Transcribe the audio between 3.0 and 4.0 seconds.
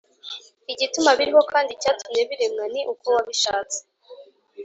wabishatse.